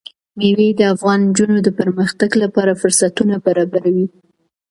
مېوې 0.37 0.69
د 0.79 0.81
افغان 0.93 1.19
نجونو 1.29 1.57
د 1.63 1.69
پرمختګ 1.79 2.29
لپاره 2.43 2.79
فرصتونه 2.81 3.35
برابروي. 3.45 4.07